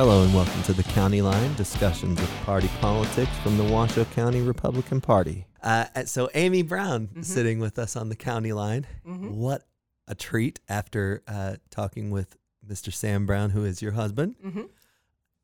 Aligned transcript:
Hello 0.00 0.22
and 0.22 0.32
welcome 0.32 0.62
to 0.62 0.72
the 0.72 0.82
County 0.82 1.20
Line 1.20 1.54
discussions 1.56 2.18
of 2.22 2.30
party 2.46 2.70
politics 2.80 3.36
from 3.42 3.58
the 3.58 3.64
Washoe 3.64 4.06
County 4.06 4.40
Republican 4.40 4.98
Party. 4.98 5.44
Uh, 5.62 5.84
so 6.06 6.30
Amy 6.32 6.62
Brown 6.62 7.08
Mm-hmm. 7.08 7.20
sitting 7.20 7.58
with 7.58 7.78
us 7.78 7.96
on 7.96 8.08
the 8.08 8.16
County 8.16 8.54
Line. 8.54 8.86
Mhm. 9.06 9.32
What 9.32 9.64
a 10.08 10.14
treat 10.14 10.58
after 10.70 11.22
uh, 11.28 11.56
talking 11.68 12.10
with 12.10 12.38
Mr. 12.66 12.90
Sam 12.90 13.26
Brown, 13.26 13.50
who 13.50 13.62
is 13.66 13.82
your 13.82 13.92
husband. 13.92 14.36
hmm 14.42 14.62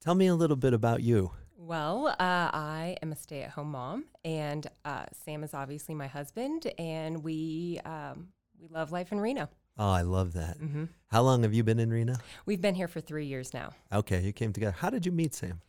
Tell 0.01 0.15
me 0.15 0.27
a 0.27 0.35
little 0.35 0.57
bit 0.57 0.73
about 0.73 1.03
you. 1.03 1.33
Well, 1.59 2.07
uh, 2.09 2.15
I 2.19 2.97
am 3.03 3.13
a 3.13 3.17
stay-at-home 3.17 3.73
mom, 3.73 4.07
and 4.25 4.67
uh, 4.87 5.05
Sam 5.25 5.45
is 5.45 5.53
obviously 5.53 5.95
my 5.95 6.07
husband, 6.07 6.67
and 6.79 7.23
we 7.23 7.79
um, 7.85 8.29
we 8.59 8.69
love 8.69 8.91
life 8.91 9.13
in 9.13 9.21
Reno. 9.21 9.51
Oh, 9.79 9.91
I 9.91 10.03
love 10.03 10.33
that. 10.35 10.57
hmm 10.57 10.85
How 11.09 11.23
long 11.23 11.43
have 11.43 11.53
you 11.55 11.63
been 11.63 11.79
in 11.79 11.91
Reno? 11.91 12.17
We've 12.47 12.61
been 12.61 12.75
here 12.75 12.89
for 12.89 13.01
three 13.01 13.27
years 13.27 13.53
now. 13.53 13.73
Okay, 13.93 14.21
you 14.23 14.33
came 14.33 14.53
together. 14.53 14.77
How 14.79 14.91
did 14.91 15.05
you 15.07 15.13
meet 15.13 15.35
Sam? 15.35 15.61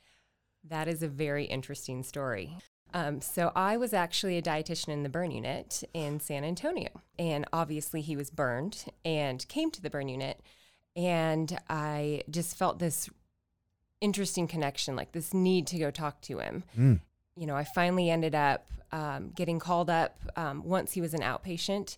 That 0.64 0.88
is 0.88 1.04
a 1.04 1.08
very 1.08 1.46
interesting 1.46 2.04
story. 2.04 2.58
Um, 2.94 3.20
so 3.20 3.52
I 3.54 3.76
was 3.78 3.94
actually 3.94 4.38
a 4.38 4.42
dietitian 4.42 4.90
in 4.90 5.04
the 5.04 5.10
burn 5.10 5.32
unit 5.32 5.84
in 5.94 6.20
San 6.22 6.44
Antonio, 6.46 6.90
and 7.20 7.46
obviously 7.52 8.02
he 8.02 8.16
was 8.16 8.30
burned 8.30 8.86
and 9.04 9.46
came 9.50 9.72
to 9.72 9.82
the 9.82 9.90
burn 9.90 10.08
unit, 10.08 10.40
and 10.96 11.58
I 11.70 12.24
just 12.30 12.58
felt 12.58 12.80
this 12.80 13.10
interesting 14.00 14.48
connection, 14.48 14.96
like 14.96 15.12
this 15.12 15.34
need 15.34 15.68
to 15.68 15.80
go 15.80 15.92
talk 15.92 16.22
to 16.22 16.40
him. 16.40 16.64
Mm. 16.78 17.02
you 17.36 17.46
know, 17.46 17.56
I 17.56 17.66
finally 17.66 18.10
ended 18.10 18.34
up 18.36 18.68
um, 18.92 19.32
getting 19.36 19.60
called 19.60 19.90
up 19.90 20.18
um, 20.38 20.64
once 20.64 20.94
he 20.94 21.02
was 21.02 21.14
an 21.14 21.22
outpatient 21.22 21.98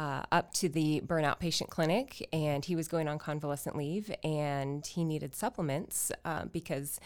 uh, 0.00 0.22
up 0.32 0.50
to 0.54 0.66
the 0.66 1.02
burnout 1.04 1.38
patient 1.40 1.68
clinic, 1.68 2.26
and 2.32 2.64
he 2.64 2.74
was 2.74 2.88
going 2.88 3.06
on 3.06 3.18
convalescent 3.18 3.76
leave, 3.76 4.10
and 4.24 4.86
he 4.86 5.04
needed 5.04 5.34
supplements 5.34 6.10
uh, 6.24 6.46
because. 6.46 6.98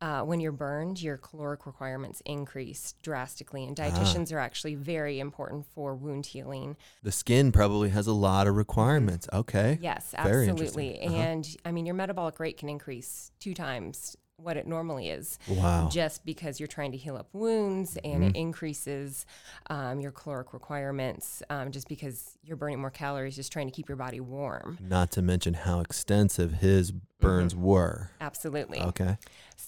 Uh, 0.00 0.24
when 0.24 0.40
you're 0.40 0.50
burned, 0.50 1.00
your 1.00 1.16
caloric 1.16 1.64
requirements 1.64 2.20
increase 2.26 2.96
drastically, 3.04 3.62
and 3.62 3.76
dietitians 3.76 4.32
are 4.32 4.40
actually 4.40 4.74
very 4.74 5.20
important 5.20 5.64
for 5.64 5.94
wound 5.94 6.26
healing. 6.26 6.76
The 7.04 7.12
skin 7.12 7.52
probably 7.52 7.90
has 7.90 8.08
a 8.08 8.12
lot 8.12 8.48
of 8.48 8.56
requirements. 8.56 9.28
Okay. 9.32 9.78
Yes, 9.80 10.12
Very 10.20 10.48
absolutely. 10.48 11.06
Uh-huh. 11.06 11.14
And 11.14 11.56
I 11.64 11.70
mean, 11.70 11.86
your 11.86 11.94
metabolic 11.94 12.40
rate 12.40 12.58
can 12.58 12.68
increase 12.68 13.30
two 13.38 13.54
times 13.54 14.16
what 14.42 14.56
it 14.56 14.66
normally 14.66 15.08
is. 15.08 15.38
Wow. 15.48 15.88
just 15.90 16.24
because 16.24 16.60
you're 16.60 16.66
trying 16.66 16.92
to 16.92 16.98
heal 16.98 17.16
up 17.16 17.28
wounds 17.32 17.96
and 18.04 18.24
it 18.24 18.36
increases 18.36 19.26
um, 19.70 20.00
your 20.00 20.10
caloric 20.12 20.52
requirements 20.52 21.42
um, 21.50 21.70
just 21.70 21.88
because 21.88 22.36
you're 22.42 22.56
burning 22.56 22.80
more 22.80 22.90
calories 22.90 23.36
just 23.36 23.52
trying 23.52 23.66
to 23.66 23.72
keep 23.72 23.88
your 23.88 23.96
body 23.96 24.20
warm. 24.20 24.78
Not 24.80 25.10
to 25.12 25.22
mention 25.22 25.54
how 25.54 25.80
extensive 25.80 26.54
his 26.54 26.92
burns 27.20 27.54
were. 27.54 28.10
Absolutely. 28.20 28.80
Okay. 28.80 29.16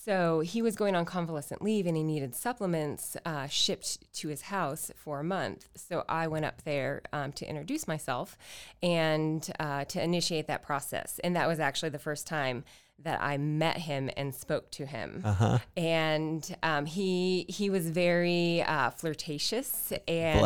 So 0.03 0.41
he 0.41 0.61
was 0.61 0.77
going 0.77 0.95
on 0.95 1.05
convalescent 1.05 1.63
leave 1.63 1.87
and 1.87 1.97
he 1.97 2.03
needed 2.03 2.35
supplements 2.35 3.17
uh, 3.25 3.47
shipped 3.47 4.13
to 4.15 4.29
his 4.29 4.43
house 4.43 4.91
for 4.97 5.21
a 5.21 5.25
month. 5.25 5.69
So 5.77 6.05
I 6.09 6.27
went 6.27 6.45
up 6.45 6.63
there 6.63 7.03
um, 7.13 7.33
to 7.33 7.49
introduce 7.49 7.87
myself 7.87 8.37
and 8.83 9.49
uh, 9.59 9.85
to 9.87 10.03
initiate 10.03 10.47
that 10.49 10.63
process. 10.63 11.21
And 11.23 11.37
that 11.37 11.49
was 11.49 11.61
actually 11.61 11.91
the 11.91 11.99
first 11.99 12.27
time 12.27 12.65
that 13.03 13.21
I 13.23 13.39
met 13.39 13.79
him 13.79 14.11
and 14.17 14.35
spoke 14.35 14.71
to 14.73 14.87
him. 14.87 15.23
Uh 15.25 15.33
huh. 15.33 15.59
and 15.77 16.57
um, 16.63 16.87
he 16.87 17.47
he 17.49 17.71
was 17.71 17.91
very 17.91 18.63
uh, 18.63 18.91
flirtatious 18.91 19.93
and 20.07 20.41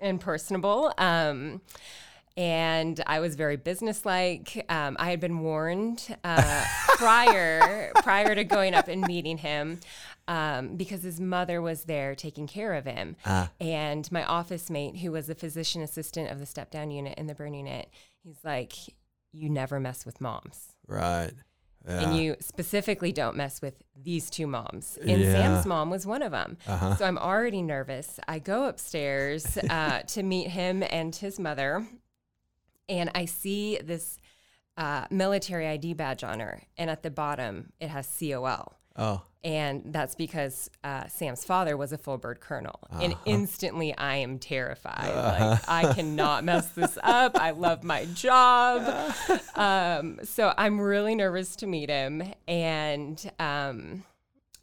and 0.00 0.20
personable. 0.20 0.92
Um, 0.98 1.60
and 2.38 3.02
I 3.04 3.18
was 3.18 3.34
very 3.34 3.56
businesslike. 3.56 4.64
Um, 4.68 4.96
I 5.00 5.10
had 5.10 5.18
been 5.18 5.40
warned 5.40 6.16
uh, 6.22 6.64
prior 6.96 7.90
prior 8.02 8.34
to 8.36 8.44
going 8.44 8.74
up 8.74 8.86
and 8.86 9.02
meeting 9.02 9.38
him 9.38 9.80
um, 10.28 10.76
because 10.76 11.02
his 11.02 11.20
mother 11.20 11.60
was 11.60 11.84
there 11.84 12.14
taking 12.14 12.46
care 12.46 12.74
of 12.74 12.84
him. 12.84 13.16
Ah. 13.26 13.50
And 13.60 14.10
my 14.12 14.24
office 14.24 14.70
mate, 14.70 14.98
who 14.98 15.10
was 15.10 15.26
the 15.26 15.34
physician 15.34 15.82
assistant 15.82 16.30
of 16.30 16.38
the 16.38 16.46
step 16.46 16.70
down 16.70 16.92
unit 16.92 17.18
in 17.18 17.26
the 17.26 17.34
burn 17.34 17.54
unit, 17.54 17.90
he's 18.22 18.38
like, 18.44 18.74
"You 19.32 19.50
never 19.50 19.80
mess 19.80 20.06
with 20.06 20.20
moms." 20.20 20.68
Right. 20.86 21.32
Yeah. 21.88 22.00
and 22.02 22.16
you 22.18 22.36
specifically 22.40 23.12
don't 23.12 23.34
mess 23.36 23.62
with 23.62 23.82
these 23.96 24.28
two 24.30 24.46
moms. 24.46 24.98
And 25.00 25.22
Yeah. 25.22 25.32
Sam's 25.32 25.64
mom 25.66 25.90
was 25.90 26.06
one 26.06 26.22
of 26.22 26.32
them. 26.32 26.58
Uh-huh. 26.66 26.96
So 26.96 27.04
I'm 27.06 27.16
already 27.16 27.62
nervous. 27.62 28.20
I 28.28 28.40
go 28.40 28.66
upstairs 28.66 29.56
uh, 29.56 30.00
to 30.08 30.22
meet 30.22 30.50
him 30.50 30.84
and 30.90 31.14
his 31.16 31.38
mother, 31.38 31.86
and 32.88 33.10
I 33.14 33.24
see 33.26 33.78
this 33.82 34.18
uh, 34.76 35.06
military 35.10 35.66
ID 35.66 35.94
badge 35.94 36.22
on 36.24 36.40
her, 36.40 36.62
and 36.76 36.88
at 36.90 37.02
the 37.02 37.10
bottom 37.10 37.72
it 37.80 37.88
has 37.88 38.06
COL. 38.18 38.76
oh. 38.96 39.22
And 39.44 39.84
that's 39.92 40.16
because 40.16 40.68
uh, 40.82 41.06
Sam's 41.06 41.44
father 41.44 41.76
was 41.76 41.92
a 41.92 41.96
full 41.98 42.18
bird 42.18 42.40
colonel. 42.40 42.80
And 42.90 43.12
Uh-huh. 43.12 43.22
instantly 43.24 43.96
I 43.96 44.16
am 44.16 44.40
terrified. 44.40 45.14
Like, 45.14 45.60
I 45.68 45.94
cannot 45.94 46.42
mess 46.42 46.68
this 46.70 46.98
up. 47.04 47.38
I 47.40 47.52
love 47.52 47.84
my 47.84 48.04
job. 48.06 49.14
Um, 49.54 50.18
so 50.24 50.52
I'm 50.58 50.80
really 50.80 51.14
nervous 51.14 51.54
to 51.56 51.66
meet 51.68 51.88
him. 51.88 52.22
And 52.48 53.30
um, 53.38 54.02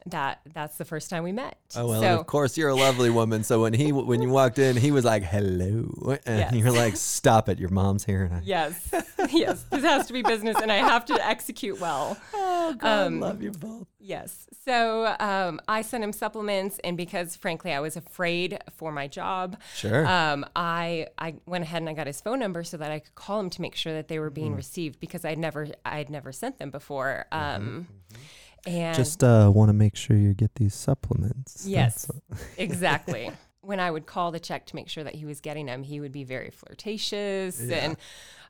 that 0.06 0.40
that's 0.54 0.76
the 0.78 0.84
first 0.84 1.10
time 1.10 1.24
we 1.24 1.32
met. 1.32 1.58
Oh 1.74 1.88
well, 1.88 2.00
so, 2.00 2.18
of 2.20 2.26
course 2.26 2.56
you're 2.56 2.68
a 2.70 2.74
lovely 2.74 3.10
woman. 3.10 3.42
So 3.44 3.62
when 3.62 3.72
he 3.74 3.92
when 3.92 4.22
you 4.22 4.28
walked 4.30 4.58
in, 4.58 4.76
he 4.76 4.90
was 4.92 5.04
like, 5.04 5.22
"Hello," 5.24 6.16
and 6.26 6.38
Yes. 6.38 6.52
you're 6.54 6.70
like, 6.72 6.96
"Stop 6.96 7.48
it! 7.48 7.58
Your 7.58 7.70
mom's 7.70 8.04
here." 8.04 8.24
And 8.24 8.34
I, 8.36 8.40
Yes, 8.44 8.90
yes, 9.30 9.64
this 9.70 9.82
has 9.84 10.06
to 10.06 10.12
be 10.12 10.22
business, 10.22 10.56
and 10.62 10.70
I 10.70 10.76
have 10.76 11.04
to 11.06 11.14
execute 11.26 11.80
well. 11.80 12.16
oh 12.34 12.74
God, 12.78 13.06
Um, 13.06 13.20
love 13.20 13.42
you 13.42 13.50
both. 13.50 13.86
Yes. 13.98 14.46
So 14.64 15.14
um, 15.18 15.60
I 15.66 15.82
sent 15.82 16.04
him 16.04 16.12
supplements, 16.12 16.78
and 16.84 16.96
because 16.96 17.34
frankly 17.34 17.72
I 17.72 17.80
was 17.80 17.96
afraid 17.96 18.58
for 18.76 18.92
my 18.92 19.08
job, 19.08 19.56
Sure. 19.74 20.06
um, 20.06 20.44
I 20.54 21.08
I 21.18 21.34
went 21.46 21.64
ahead 21.64 21.82
and 21.82 21.88
I 21.88 21.92
got 21.94 22.06
his 22.06 22.20
phone 22.20 22.38
number 22.38 22.62
so 22.62 22.76
that 22.76 22.92
I 22.92 23.00
could 23.00 23.14
call 23.16 23.40
him 23.40 23.50
to 23.50 23.60
make 23.60 23.74
sure 23.74 23.92
that 23.92 24.06
they 24.08 24.18
were 24.20 24.30
Mm. 24.30 24.34
being 24.34 24.54
received 24.56 25.00
because 25.00 25.24
I'd 25.24 25.38
never 25.38 25.66
I'd 25.84 26.10
never 26.10 26.30
sent 26.32 26.58
them 26.58 26.70
before. 26.70 27.26
Um, 27.32 27.88
And 28.64 28.96
Just 28.96 29.22
uh, 29.22 29.50
want 29.54 29.68
to 29.68 29.72
make 29.72 29.96
sure 29.96 30.16
you 30.16 30.34
get 30.34 30.54
these 30.56 30.74
supplements. 30.74 31.64
yes, 31.66 32.10
exactly. 32.56 33.30
When 33.62 33.80
I 33.80 33.90
would 33.90 34.06
call 34.06 34.30
to 34.30 34.38
check 34.38 34.66
to 34.66 34.76
make 34.76 34.88
sure 34.88 35.02
that 35.02 35.16
he 35.16 35.24
was 35.24 35.40
getting 35.40 35.66
them, 35.66 35.82
he 35.82 35.98
would 35.98 36.12
be 36.12 36.22
very 36.22 36.50
flirtatious 36.50 37.60
and. 37.60 37.96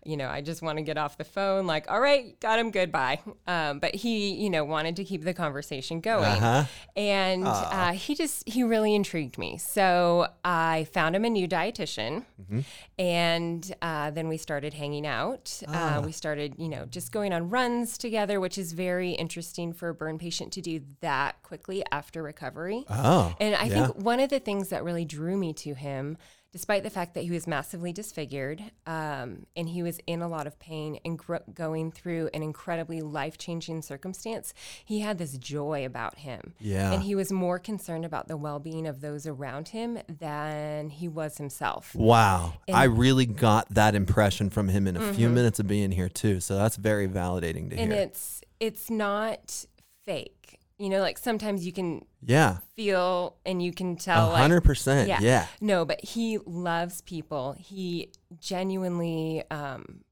You 0.06 0.16
know, 0.16 0.28
I 0.28 0.40
just 0.40 0.62
want 0.62 0.78
to 0.78 0.82
get 0.82 0.96
off 0.96 1.16
the 1.18 1.24
phone, 1.24 1.66
like, 1.66 1.90
all 1.90 2.00
right, 2.00 2.38
got 2.40 2.58
him, 2.58 2.70
goodbye. 2.70 3.18
Um, 3.46 3.78
but 3.80 3.94
he, 3.94 4.34
you 4.34 4.48
know, 4.50 4.64
wanted 4.64 4.96
to 4.96 5.04
keep 5.04 5.24
the 5.24 5.34
conversation 5.34 6.00
going. 6.00 6.24
Uh-huh. 6.24 6.64
and 6.96 7.44
uh, 7.46 7.92
he 7.92 8.14
just 8.14 8.48
he 8.48 8.62
really 8.62 8.94
intrigued 8.94 9.38
me 9.38 9.58
so 9.58 10.26
i 10.44 10.86
found 10.92 11.14
him 11.16 11.24
a 11.24 11.30
new 11.30 11.46
dietitian 11.48 12.24
Mm-hmm. 12.40 12.60
and 12.98 13.74
uh, 13.82 14.10
then 14.10 14.28
we 14.28 14.36
started 14.36 14.74
hanging 14.74 15.06
out 15.06 15.62
Ah. 15.68 15.96
uh, 15.98 16.00
we 16.02 16.12
started 16.12 16.54
you 16.58 16.68
know 16.68 16.84
just 16.86 17.12
going 17.12 17.32
on 17.32 17.50
runs 17.50 17.98
together 17.98 18.40
which 18.40 18.58
is 18.58 18.72
very 18.72 19.12
interesting 19.12 19.72
for 19.72 19.88
a 19.88 19.94
burn 19.94 20.18
patient 20.18 20.52
to 20.54 20.60
do 20.60 20.80
that 21.00 21.42
quickly 21.42 21.82
after 21.90 22.22
recovery 22.22 22.84
Oh. 22.90 23.34
and 23.40 23.54
I 23.54 23.64
yeah. 23.64 23.86
think 23.86 23.96
one 24.04 24.20
of 24.20 24.30
the 24.30 24.38
things 24.40 24.68
that 24.68 24.84
really 24.84 25.04
drew 25.04 25.36
me 25.36 25.52
to 25.54 25.74
him, 25.74 26.16
despite 26.56 26.82
the 26.82 26.88
fact 26.88 27.12
that 27.12 27.22
he 27.22 27.30
was 27.30 27.46
massively 27.46 27.92
disfigured 27.92 28.62
um, 28.86 29.44
and 29.54 29.68
he 29.68 29.82
was 29.82 29.98
in 30.06 30.22
a 30.22 30.26
lot 30.28 30.46
of 30.46 30.58
pain 30.58 30.98
and 31.04 31.18
gro- 31.18 31.42
going 31.52 31.92
through 31.92 32.30
an 32.32 32.42
incredibly 32.42 33.02
life 33.02 33.36
changing 33.36 33.82
circumstance, 33.82 34.54
he 34.82 35.00
had 35.00 35.18
this 35.18 35.36
joy 35.36 35.84
about 35.84 36.16
him. 36.20 36.54
Yeah. 36.58 36.92
And 36.92 37.02
he 37.02 37.14
was 37.14 37.30
more 37.30 37.58
concerned 37.58 38.06
about 38.06 38.26
the 38.28 38.38
well 38.38 38.58
being 38.58 38.86
of 38.86 39.02
those 39.02 39.26
around 39.26 39.68
him 39.68 39.98
than 40.08 40.88
he 40.88 41.08
was 41.08 41.36
himself. 41.36 41.94
Wow. 41.94 42.54
And- 42.66 42.74
I 42.74 42.84
really 42.84 43.26
got 43.26 43.68
that 43.74 43.94
impression 43.94 44.48
from 44.48 44.68
him 44.68 44.86
in 44.86 44.96
a 44.96 45.00
Mm-hmm. 45.00 45.12
few 45.14 45.28
minutes 45.28 45.60
of 45.60 45.66
being 45.66 45.90
here 45.90 46.08
too. 46.08 46.40
So 46.40 46.56
that's 46.56 46.76
very 46.76 47.06
validating 47.06 47.68
to 47.68 47.76
And 47.76 47.78
hear. 47.78 47.82
And 47.82 47.92
it's 47.92 48.40
it's 48.60 48.88
not 48.88 49.66
fake. 50.06 50.58
You 50.78 50.90
know, 50.90 51.00
like 51.00 51.16
sometimes 51.16 51.64
you 51.64 51.72
can 51.72 52.04
yeah. 52.22 52.58
feel 52.74 53.36
and 53.46 53.62
you 53.62 53.72
can 53.72 53.96
tell 53.96 54.28
like 54.28 54.42
hundred 54.42 54.62
percent. 54.62 55.08
Yeah. 55.08 55.20
Yeah. 55.20 55.46
No, 55.60 55.84
but 55.84 56.04
he 56.04 56.38
loves 56.44 57.00
people. 57.00 57.56
He 57.58 58.12
genuinely 58.38 59.42
um, 59.50 60.02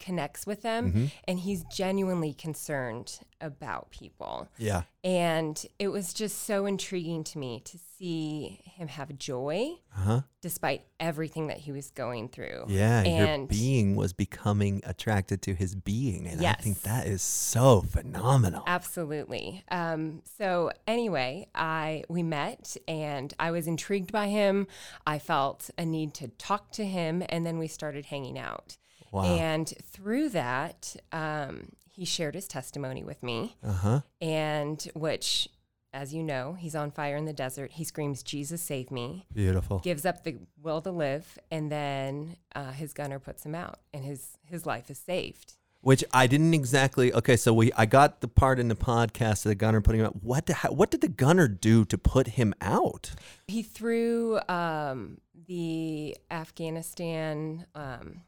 connects 0.00 0.46
with 0.46 0.62
them 0.62 0.90
Mm-hmm. 0.92 1.04
and 1.28 1.40
he's 1.40 1.64
genuinely 1.64 2.34
concerned 2.34 3.20
about 3.40 3.90
people. 3.90 4.48
Yeah. 4.58 4.82
And 5.02 5.62
it 5.78 5.88
was 5.88 6.12
just 6.14 6.44
so 6.44 6.64
intriguing 6.66 7.24
to 7.24 7.38
me 7.38 7.60
to 7.66 7.78
see 7.98 8.60
him 8.64 8.88
have 8.88 9.16
joy 9.18 9.72
Uh-huh. 9.96 10.22
despite 10.40 10.82
everything 10.98 11.46
that 11.48 11.58
he 11.58 11.72
was 11.72 11.90
going 11.90 12.28
through. 12.28 12.64
Yeah. 12.68 13.02
your 13.04 13.26
And 13.26 13.48
being 13.48 13.96
was 13.96 14.12
becoming 14.14 14.80
attracted 14.84 15.42
to 15.42 15.54
his 15.54 15.74
being. 15.74 16.26
And 16.26 16.44
I 16.44 16.54
think 16.54 16.82
that 16.82 17.06
is 17.06 17.22
so 17.22 17.82
phenomenal. 17.82 18.62
Absolutely. 18.66 19.62
Um, 19.70 20.22
so 20.38 20.70
anyway, 20.86 21.48
I 21.54 22.04
we 22.08 22.22
met 22.22 22.76
and 22.88 23.32
I 23.38 23.50
was 23.50 23.66
intrigued 23.66 24.10
by 24.12 24.28
him. 24.28 24.66
I 25.06 25.18
felt 25.18 25.70
a 25.76 25.84
need 25.84 26.14
to 26.14 26.28
talk 26.28 26.72
to 26.72 26.84
him, 26.84 27.22
and 27.28 27.44
then 27.44 27.58
we 27.58 27.68
started 27.68 28.06
hanging 28.06 28.38
out. 28.38 28.76
Wow. 29.14 29.24
And 29.24 29.68
through 29.84 30.30
that, 30.30 30.96
um, 31.12 31.70
he 31.90 32.04
shared 32.04 32.34
his 32.34 32.48
testimony 32.48 33.02
with 33.04 33.22
me, 33.22 33.56
Uh 33.62 33.72
huh. 33.72 34.00
and 34.20 34.82
which, 34.94 35.48
as 35.92 36.12
you 36.12 36.22
know, 36.24 36.54
he's 36.54 36.74
on 36.74 36.90
fire 36.90 37.16
in 37.16 37.24
the 37.24 37.32
desert. 37.32 37.70
He 37.74 37.84
screams, 37.84 38.24
Jesus, 38.24 38.60
save 38.60 38.90
me, 38.90 39.26
Beautiful. 39.32 39.78
gives 39.78 40.04
up 40.04 40.24
the 40.24 40.38
will 40.60 40.82
to 40.82 40.90
live, 40.90 41.38
and 41.52 41.70
then 41.70 42.36
uh, 42.56 42.72
his 42.72 42.92
gunner 42.92 43.20
puts 43.20 43.44
him 43.46 43.54
out, 43.54 43.78
and 43.92 44.04
his, 44.04 44.36
his 44.44 44.66
life 44.66 44.90
is 44.90 44.98
saved. 44.98 45.54
Which 45.80 46.02
I 46.14 46.26
didn't 46.26 46.54
exactly. 46.54 47.12
Okay, 47.12 47.36
so 47.36 47.52
we 47.52 47.70
I 47.74 47.84
got 47.84 48.22
the 48.22 48.26
part 48.28 48.58
in 48.58 48.68
the 48.68 48.74
podcast 48.74 49.44
of 49.44 49.50
the 49.50 49.54
gunner 49.54 49.82
putting 49.82 50.00
him 50.00 50.06
out. 50.06 50.22
What 50.24 50.46
the, 50.46 50.54
what 50.70 50.90
did 50.90 51.02
the 51.02 51.08
gunner 51.08 51.46
do 51.46 51.84
to 51.84 51.98
put 51.98 52.26
him 52.26 52.54
out? 52.62 53.10
He 53.46 53.62
threw 53.62 54.40
um, 54.48 55.18
the 55.46 56.16
Afghanistan 56.30 57.66
um, 57.74 58.22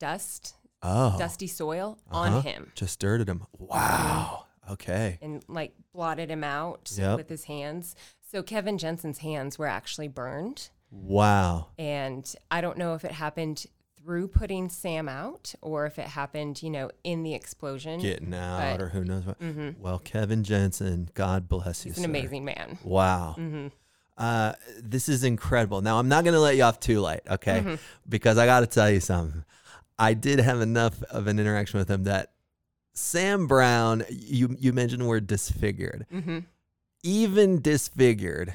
dust, 0.00 0.56
Oh, 0.82 1.14
dusty 1.18 1.46
soil 1.46 1.98
Uh-huh. 2.10 2.36
on 2.38 2.42
him 2.42 2.72
just 2.74 2.98
dirted 2.98 3.28
him. 3.28 3.46
Wow. 3.56 4.46
Okay. 4.70 5.18
and 5.22 5.44
like 5.48 5.72
blotted 5.92 6.30
him 6.30 6.42
out 6.44 6.90
Yep. 6.96 7.16
with 7.16 7.28
his 7.28 7.44
hands. 7.44 7.94
So 8.30 8.42
Kevin 8.42 8.78
Jensen's 8.78 9.18
hands 9.18 9.58
were 9.58 9.66
actually 9.66 10.08
burned. 10.08 10.70
Wow. 10.90 11.68
And 11.78 12.32
I 12.50 12.60
don't 12.60 12.78
know 12.78 12.94
if 12.94 13.04
it 13.04 13.12
happened 13.12 13.66
through 13.96 14.28
putting 14.28 14.68
Sam 14.70 15.08
out 15.08 15.54
or 15.60 15.84
if 15.86 15.98
it 15.98 16.06
happened, 16.06 16.62
you 16.62 16.70
know, 16.70 16.90
in 17.04 17.22
the 17.24 17.34
explosion. 17.34 18.00
Getting 18.00 18.32
out, 18.32 18.78
But- 18.78 18.80
or 18.82 18.88
who 18.90 19.04
knows 19.04 19.26
what. 19.26 19.38
Mhm. 19.40 19.76
Well, 19.78 19.98
Kevin 19.98 20.42
Jensen, 20.44 21.10
God 21.14 21.48
bless 21.48 21.84
you. 21.84 21.90
He's 21.92 21.98
an 21.98 22.04
sir. 22.04 22.08
amazing 22.10 22.44
man. 22.44 22.78
Wow. 22.84 23.34
hmm 23.36 23.68
Uh, 24.16 24.52
this 24.78 25.08
is 25.08 25.24
incredible. 25.24 25.80
Now, 25.80 25.98
I'm 25.98 26.08
not 26.08 26.24
going 26.24 26.34
to 26.34 26.40
let 26.40 26.54
you 26.56 26.62
off 26.62 26.78
too 26.78 27.00
light, 27.00 27.22
okay? 27.28 27.60
Mhm. 27.62 27.78
Because 28.08 28.36
I 28.38 28.44
got 28.46 28.60
to 28.60 28.66
tell 28.66 28.90
you 28.90 29.00
something. 29.00 29.44
I 30.00 30.14
did 30.14 30.40
have 30.40 30.60
enough 30.60 31.02
of 31.04 31.26
an 31.28 31.38
interaction 31.38 31.78
with 31.78 31.88
him 31.90 32.04
that 32.04 32.32
Sam 32.94 33.46
Brown, 33.46 34.02
you, 34.10 34.56
you 34.58 34.72
mentioned 34.72 35.02
the 35.02 35.06
word 35.06 35.26
disfigured. 35.26 36.06
hmm 36.10 36.38
Even 37.04 37.60
disfigured, 37.62 38.54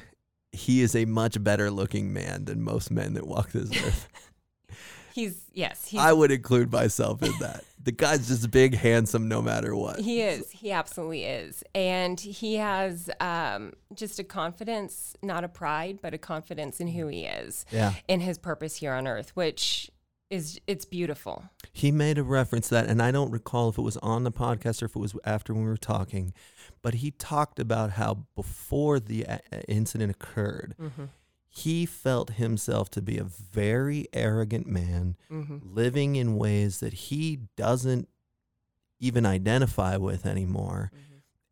he 0.52 0.82
is 0.82 0.94
a 0.96 1.04
much 1.04 1.42
better 1.42 1.70
looking 1.70 2.12
man 2.12 2.44
than 2.46 2.62
most 2.62 2.90
men 2.90 3.14
that 3.14 3.26
walk 3.26 3.52
this 3.52 3.70
earth. 3.86 4.08
He's, 5.14 5.44
yes, 5.54 5.86
he's, 5.86 5.98
I 6.00 6.12
would 6.12 6.30
include 6.30 6.70
myself 6.70 7.22
in 7.22 7.32
that. 7.40 7.64
The 7.82 7.92
guy's 7.92 8.28
just 8.28 8.50
big, 8.50 8.74
handsome, 8.74 9.28
no 9.28 9.40
matter 9.40 9.74
what. 9.74 10.00
he 10.00 10.20
is. 10.20 10.50
He 10.50 10.72
absolutely 10.72 11.24
is. 11.24 11.62
And 11.74 12.20
he 12.20 12.56
has 12.56 13.08
um, 13.20 13.72
just 13.94 14.18
a 14.18 14.24
confidence, 14.24 15.16
not 15.22 15.42
a 15.44 15.48
pride, 15.48 16.00
but 16.02 16.12
a 16.12 16.18
confidence 16.18 16.80
in 16.80 16.88
who 16.88 17.06
he 17.06 17.24
is, 17.24 17.64
Yeah. 17.70 17.94
in 18.08 18.20
his 18.20 18.36
purpose 18.36 18.76
here 18.76 18.92
on 18.92 19.06
earth, 19.06 19.30
which 19.36 19.90
is, 20.30 20.60
it's 20.66 20.84
beautiful. 20.84 21.44
He 21.72 21.90
made 21.92 22.18
a 22.18 22.22
reference 22.22 22.68
to 22.68 22.74
that, 22.74 22.86
and 22.88 23.02
I 23.02 23.10
don't 23.10 23.30
recall 23.30 23.68
if 23.68 23.78
it 23.78 23.82
was 23.82 23.96
on 23.98 24.24
the 24.24 24.32
podcast 24.32 24.82
or 24.82 24.86
if 24.86 24.96
it 24.96 24.98
was 24.98 25.14
after 25.24 25.52
when 25.54 25.62
we 25.62 25.68
were 25.68 25.76
talking, 25.76 26.32
but 26.82 26.94
he 26.94 27.10
talked 27.10 27.58
about 27.58 27.92
how 27.92 28.26
before 28.34 28.98
the 29.00 29.26
uh, 29.26 29.38
incident 29.68 30.10
occurred, 30.10 30.74
hmm 30.78 31.04
he 31.48 31.86
felt 31.86 32.32
himself 32.32 32.90
to 32.90 33.00
be 33.00 33.16
a 33.16 33.24
very 33.24 34.06
arrogant 34.12 34.66
man 34.66 35.16
hmm 35.30 35.56
living 35.62 36.14
in 36.14 36.36
ways 36.36 36.80
that 36.80 36.92
he 36.92 37.38
doesn't 37.56 38.10
even 39.00 39.24
identify 39.24 39.96
with 39.96 40.26
anymore. 40.26 40.90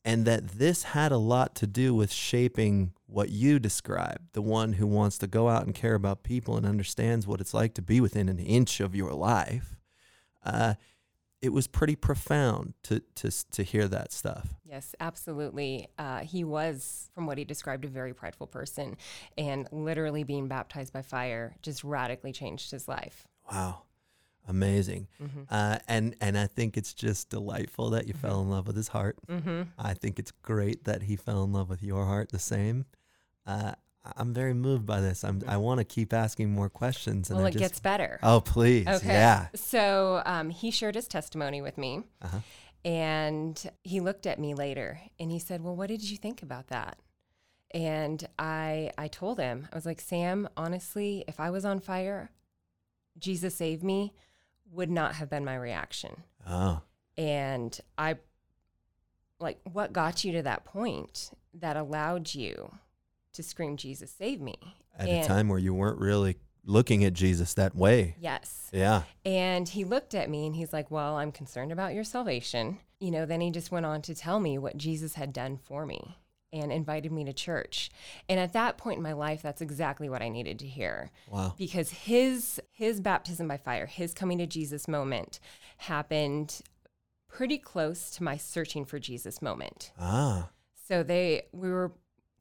And 0.04 0.26
that 0.26 0.48
this 0.58 0.82
had 0.82 1.10
a 1.12 1.16
lot 1.16 1.54
to 1.56 1.66
do 1.66 1.94
with 1.94 2.12
shaping 2.12 2.92
what 3.14 3.30
you 3.30 3.58
describe, 3.58 4.18
the 4.32 4.42
one 4.42 4.74
who 4.74 4.86
wants 4.86 5.16
to 5.18 5.26
go 5.26 5.48
out 5.48 5.64
and 5.64 5.74
care 5.74 5.94
about 5.94 6.22
people 6.24 6.56
and 6.56 6.66
understands 6.66 7.26
what 7.26 7.40
it's 7.40 7.54
like 7.54 7.72
to 7.74 7.82
be 7.82 8.00
within 8.00 8.28
an 8.28 8.38
inch 8.38 8.80
of 8.80 8.94
your 8.94 9.12
life. 9.12 9.76
Uh, 10.44 10.74
it 11.40 11.52
was 11.52 11.66
pretty 11.66 11.94
profound 11.94 12.74
to, 12.82 13.00
to, 13.14 13.30
to 13.50 13.62
hear 13.62 13.86
that 13.86 14.12
stuff. 14.12 14.54
Yes, 14.64 14.94
absolutely. 14.98 15.88
Uh, 15.98 16.20
he 16.20 16.42
was, 16.42 17.10
from 17.14 17.26
what 17.26 17.38
he 17.38 17.44
described, 17.44 17.84
a 17.84 17.88
very 17.88 18.14
prideful 18.14 18.46
person, 18.46 18.96
and 19.38 19.68
literally 19.70 20.24
being 20.24 20.48
baptized 20.48 20.92
by 20.92 21.02
fire 21.02 21.54
just 21.62 21.84
radically 21.84 22.32
changed 22.32 22.70
his 22.70 22.88
life. 22.88 23.28
Wow. 23.50 23.82
Amazing. 24.48 25.08
hmm 25.18 25.42
Uh, 25.50 25.78
and, 25.86 26.16
and 26.20 26.36
I 26.36 26.46
think 26.46 26.76
it's 26.76 26.92
just 26.94 27.30
delightful 27.30 27.90
that 27.90 28.08
you 28.08 28.14
fell 28.14 28.40
in 28.42 28.50
love 28.50 28.66
with 28.66 28.76
his 28.76 28.88
heart. 28.88 29.16
hmm 29.28 29.62
I 29.78 29.94
think 29.94 30.18
it's 30.18 30.32
great 30.42 30.84
that 30.84 31.02
he 31.04 31.14
fell 31.16 31.44
in 31.44 31.52
love 31.52 31.68
with 31.70 31.82
your 31.82 32.06
heart 32.06 32.30
the 32.32 32.38
same. 32.38 32.86
Uh, 33.46 33.72
I'm 34.16 34.34
very 34.34 34.52
moved 34.54 34.84
by 34.84 35.00
this. 35.00 35.24
I'm, 35.24 35.42
I 35.48 35.56
want 35.56 35.78
to 35.78 35.84
keep 35.84 36.12
asking 36.12 36.50
more 36.52 36.68
questions. 36.68 37.30
And 37.30 37.38
Well, 37.38 37.46
I 37.46 37.48
it 37.48 37.52
just, 37.52 37.60
gets 37.62 37.80
better. 37.80 38.18
Oh, 38.22 38.40
please. 38.40 38.86
Okay. 38.86 39.08
Yeah. 39.08 39.46
So 39.54 40.22
um, 40.26 40.50
he 40.50 40.70
shared 40.70 40.94
his 40.94 41.08
testimony 41.08 41.62
with 41.62 41.78
me, 41.78 42.02
Uh-huh. 42.20 42.38
and 42.84 43.70
he 43.82 44.00
looked 44.00 44.26
at 44.26 44.38
me 44.38 44.54
later 44.54 45.00
and 45.18 45.30
he 45.30 45.38
said, 45.38 45.62
"Well, 45.62 45.74
what 45.76 45.88
did 45.88 46.02
you 46.02 46.16
think 46.18 46.42
about 46.42 46.68
that?" 46.68 46.98
And 47.70 48.26
I 48.38 48.90
I 48.98 49.08
told 49.08 49.38
him 49.38 49.68
I 49.72 49.74
was 49.74 49.86
like, 49.86 50.00
"Sam, 50.02 50.48
honestly, 50.56 51.24
if 51.26 51.40
I 51.40 51.50
was 51.50 51.64
on 51.64 51.80
fire, 51.80 52.30
Jesus 53.18 53.54
save 53.54 53.82
me 53.82 54.12
would 54.70 54.90
not 54.90 55.14
have 55.14 55.30
been 55.30 55.44
my 55.46 55.56
reaction." 55.56 56.24
Oh, 56.46 56.82
And 57.16 57.78
I 57.96 58.16
like 59.40 59.60
what 59.72 59.92
got 59.94 60.24
you 60.24 60.32
to 60.32 60.42
that 60.42 60.64
point 60.66 61.30
that 61.54 61.76
allowed 61.76 62.34
you 62.34 62.70
to 63.34 63.42
scream 63.42 63.76
Jesus 63.76 64.10
save 64.10 64.40
me? 64.40 64.56
at 64.96 65.08
And- 65.08 65.24
a 65.24 65.26
time 65.26 65.48
where 65.48 65.58
you 65.58 65.74
weren't 65.74 65.98
really 65.98 66.36
looking 66.64 67.04
at 67.04 67.12
Jesus 67.12 67.52
that 67.54 67.74
way. 67.74 68.14
Yes. 68.20 68.70
Yeah. 68.72 69.02
And 69.24 69.68
he 69.68 69.84
looked 69.84 70.14
at 70.14 70.30
me 70.30 70.46
and 70.46 70.54
he's 70.56 70.72
like, 70.72 70.90
Well, 70.90 71.16
I'm 71.16 71.32
concerned 71.32 71.72
about 71.72 71.94
your 71.94 72.04
salvation. 72.04 72.78
You 73.00 73.10
know, 73.10 73.26
then 73.26 73.40
he 73.40 73.50
just 73.50 73.70
went 73.72 73.84
on 73.86 74.00
to 74.02 74.14
tell 74.14 74.38
me 74.40 74.56
what 74.56 74.76
Jesus 74.78 75.14
had 75.14 75.32
done 75.32 75.58
for 75.58 75.84
me 75.84 76.16
and 76.52 76.72
invited 76.72 77.10
me 77.10 77.24
to 77.24 77.32
church. 77.32 77.90
And 78.28 78.38
at 78.38 78.52
that 78.52 78.78
point 78.78 78.98
in 78.98 79.02
my 79.02 79.12
life, 79.12 79.42
that's 79.42 79.60
exactly 79.60 80.08
what 80.08 80.22
I 80.22 80.28
needed 80.28 80.60
to 80.60 80.66
hear 80.68 81.10
Wow. 81.28 81.54
because 81.58 81.90
his 81.90 82.60
his 82.70 83.00
baptism 83.00 83.48
by 83.48 83.56
fire, 83.56 83.86
his 83.86 84.14
coming 84.14 84.38
to 84.38 84.46
Jesus 84.46 84.86
moment 84.88 85.40
happened 85.78 86.60
pretty 87.28 87.58
close 87.58 88.10
to 88.12 88.22
my 88.22 88.36
searching 88.36 88.84
for 88.84 88.98
Jesus 89.00 89.42
moment. 89.42 89.90
Ah. 89.98 90.50
So 90.86 91.02
they 91.02 91.42
we 91.52 91.68
were 91.70 91.92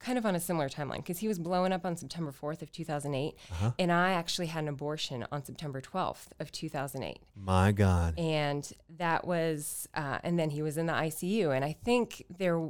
kind 0.04 0.18
of 0.18 0.26
on 0.26 0.34
a 0.34 0.40
similar 0.40 0.68
timeline 0.68 0.98
because 0.98 1.18
he 1.18 1.28
was 1.28 1.38
blowing 1.38 1.72
up 1.72 1.84
on 1.84 1.96
September 1.96 2.30
4th 2.32 2.60
of 2.62 2.70
2008 2.70 3.34
Uh-huh. 3.52 3.70
and 3.78 3.90
I 3.90 4.10
actually 4.12 4.48
had 4.48 4.62
an 4.64 4.68
abortion 4.68 5.26
on 5.32 5.44
September 5.44 5.80
12th 5.80 6.26
of 6.38 6.52
2008 6.52 7.18
My 7.34 7.72
God. 7.72 8.18
and 8.18 8.70
that 8.98 9.26
was 9.26 9.88
uh, 9.94 10.18
and 10.22 10.38
then 10.38 10.50
he 10.50 10.60
was 10.62 10.76
in 10.76 10.86
the 10.86 10.92
ICU 10.92 11.54
and 11.56 11.64
I 11.64 11.72
think 11.72 12.24
there 12.38 12.60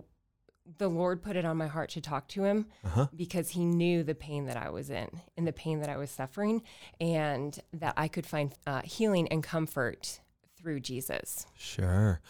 the 0.78 0.88
Lord 0.88 1.22
put 1.22 1.36
it 1.36 1.44
on 1.44 1.56
my 1.58 1.66
heart 1.66 1.90
to 1.90 2.00
talk 2.00 2.26
to 2.28 2.44
him 2.44 2.66
Uh-huh. 2.84 3.08
because 3.14 3.50
he 3.50 3.64
knew 3.64 4.02
the 4.02 4.14
pain 4.14 4.46
that 4.46 4.56
I 4.56 4.70
was 4.70 4.88
in 4.88 5.08
and 5.36 5.46
the 5.46 5.52
pain 5.52 5.80
that 5.80 5.90
I 5.90 5.96
was 5.98 6.10
suffering 6.10 6.62
and 7.00 7.58
that 7.74 7.94
I 7.98 8.08
could 8.08 8.26
find 8.26 8.54
uh, 8.66 8.80
healing 8.84 9.28
and 9.28 9.42
comfort 9.42 10.20
through 10.56 10.80
Jesus. 10.80 11.46
Sure. 11.54 12.20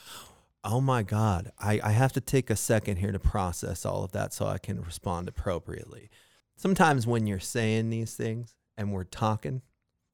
Oh 0.64 0.80
my 0.80 1.02
God. 1.02 1.52
I, 1.58 1.78
I 1.82 1.90
have 1.92 2.12
to 2.14 2.20
take 2.20 2.48
a 2.50 2.56
second 2.56 2.96
here 2.96 3.12
to 3.12 3.18
process 3.18 3.84
all 3.84 4.02
of 4.02 4.12
that 4.12 4.32
so 4.32 4.46
I 4.46 4.58
can 4.58 4.80
respond 4.82 5.28
appropriately. 5.28 6.08
Sometimes 6.56 7.06
when 7.06 7.26
you're 7.26 7.38
saying 7.40 7.90
these 7.90 8.14
things 8.14 8.54
and 8.78 8.92
we're 8.92 9.04
talking, 9.04 9.60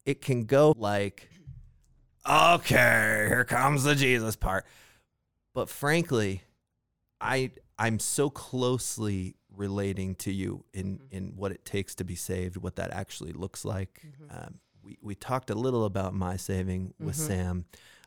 it 0.05 0.21
can 0.21 0.43
go 0.43 0.73
like, 0.77 1.29
okay, 2.27 3.25
here 3.29 3.45
comes 3.45 3.83
the 3.83 3.95
Jesus 3.95 4.35
part. 4.35 4.65
But 5.53 5.69
frankly, 5.69 6.41
I 7.19 7.51
I'm 7.77 7.99
so 7.99 8.29
closely 8.29 9.35
relating 9.55 10.15
to 10.15 10.31
you 10.31 10.63
in 10.73 10.97
Mhm. 10.99 11.11
in 11.11 11.33
what 11.35 11.51
it 11.51 11.65
takes 11.65 11.95
to 11.95 12.03
be 12.03 12.15
saved, 12.15 12.57
what 12.57 12.75
that 12.77 12.91
actually 12.91 13.33
looks 13.33 13.65
like. 13.65 14.01
Mhm. 14.05 14.45
Um, 14.47 14.59
we 14.83 14.97
we 15.01 15.15
talked 15.15 15.49
a 15.49 15.55
little 15.55 15.85
about 15.85 16.13
my 16.13 16.37
saving 16.37 16.93
with 16.99 17.15
Mhm. 17.17 17.27
Sam, 17.27 17.65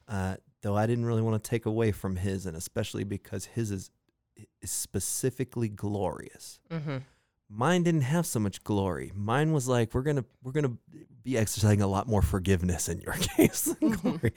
uh, 0.08 0.36
though 0.64 0.76
I 0.76 0.86
didn't 0.86 1.04
really 1.04 1.22
want 1.22 1.40
to 1.42 1.48
take 1.48 1.66
away 1.66 1.92
from 1.92 2.16
his, 2.16 2.46
and 2.46 2.56
especially 2.56 3.04
because 3.04 3.44
his 3.44 3.70
is 3.70 3.90
is 4.60 4.70
specifically 4.72 5.68
glorious. 5.68 6.58
Mm-hmm. 6.70 6.96
Mine 7.48 7.82
didn't 7.84 8.00
have 8.00 8.26
so 8.26 8.40
much 8.40 8.64
glory. 8.64 9.12
Mine 9.14 9.52
was 9.52 9.68
like 9.68 9.94
we're 9.94 10.02
gonna 10.02 10.24
we're 10.42 10.50
gonna 10.52 10.76
be 11.22 11.36
exercising 11.38 11.82
a 11.82 11.86
lot 11.86 12.08
more 12.08 12.22
forgiveness 12.22 12.88
in 12.88 12.98
your 13.00 13.12
case 13.36 13.62
than 13.62 13.92
Mhm. 13.92 14.02
glory. 14.02 14.32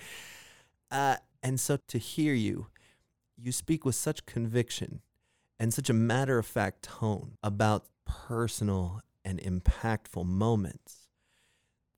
Uh, 0.91 1.15
and 1.41 1.59
so 1.59 1.77
to 1.87 1.97
hear 1.97 2.33
you, 2.33 2.67
you 3.37 3.51
speak 3.51 3.85
with 3.85 3.95
such 3.95 4.25
conviction 4.25 5.01
and 5.59 5.73
such 5.73 5.89
a 5.89 5.93
matter 5.93 6.37
of 6.37 6.45
fact 6.45 6.83
tone 6.83 7.37
about 7.41 7.85
personal 8.05 9.01
and 9.25 9.39
impactful 9.39 10.25
moments 10.25 11.07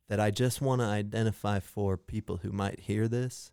that 0.08 0.20
I 0.20 0.32
just 0.32 0.62
want 0.62 0.82
to 0.82 0.86
identify 0.86 1.60
for 1.60 1.98
people 1.98 2.38
who 2.38 2.52
might 2.52 2.80
hear 2.82 3.08
this 3.08 3.52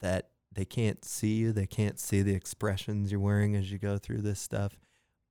that 0.00 0.28
they 0.52 0.64
can't 0.64 1.04
see 1.04 1.34
you, 1.34 1.52
they 1.52 1.66
can't 1.66 1.98
see 1.98 2.22
the 2.22 2.34
expressions 2.34 3.10
you're 3.12 3.20
wearing 3.20 3.54
as 3.54 3.70
you 3.70 3.78
go 3.78 3.98
through 3.98 4.22
this 4.22 4.40
stuff. 4.40 4.78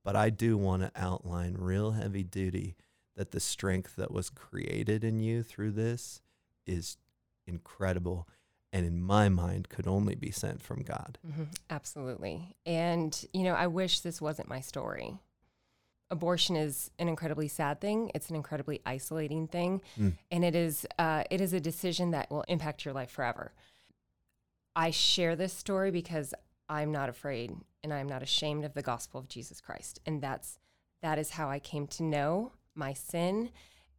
But 0.04 0.16
I 0.16 0.30
do 0.30 0.56
want 0.56 0.82
to 0.82 0.92
outline 0.96 1.56
real 1.58 1.92
heavy 1.92 2.22
duty 2.24 2.76
that 3.16 3.32
the 3.32 3.40
strength 3.40 3.96
that 3.96 4.12
was 4.12 4.30
created 4.30 5.02
in 5.04 5.18
you 5.18 5.42
through 5.42 5.72
this 5.72 6.20
is 6.66 6.96
incredible 7.46 8.28
and 8.72 8.86
in 8.86 9.00
my 9.02 9.28
mind 9.28 9.68
could 9.68 9.86
only 9.86 10.14
be 10.14 10.30
sent 10.30 10.62
from 10.62 10.82
God. 10.82 11.18
hmm 11.34 11.44
Absolutely. 11.70 12.54
And, 12.66 13.24
you 13.32 13.42
know, 13.42 13.54
I 13.54 13.66
wish 13.66 14.00
this 14.00 14.20
wasn't 14.20 14.48
my 14.48 14.60
story. 14.60 15.18
Abortion 16.10 16.56
is 16.56 16.90
an 16.98 17.08
incredibly 17.08 17.48
sad 17.48 17.80
thing. 17.80 18.10
It's 18.14 18.30
an 18.30 18.36
incredibly 18.36 18.80
isolating 18.86 19.46
thing, 19.46 19.82
Mm. 19.98 20.14
and 20.30 20.42
it 20.44 20.54
is 20.54 20.86
uh, 20.98 21.24
it 21.30 21.40
is 21.42 21.52
a 21.52 21.60
decision 21.60 22.12
that 22.12 22.30
will 22.30 22.44
impact 22.48 22.84
your 22.86 22.94
life 22.94 23.10
forever. 23.10 23.52
I 24.78 24.92
share 24.92 25.34
this 25.34 25.52
story 25.52 25.90
because 25.90 26.32
I'm 26.68 26.92
not 26.92 27.08
afraid 27.08 27.52
and 27.82 27.92
I'm 27.92 28.08
not 28.08 28.22
ashamed 28.22 28.64
of 28.64 28.74
the 28.74 28.82
gospel 28.82 29.18
of 29.18 29.28
Jesus 29.28 29.60
Christ, 29.60 29.98
and 30.06 30.22
that's 30.22 30.60
that 31.02 31.18
is 31.18 31.30
how 31.30 31.50
I 31.50 31.58
came 31.58 31.88
to 31.88 32.04
know 32.04 32.52
my 32.76 32.92
sin 32.92 33.50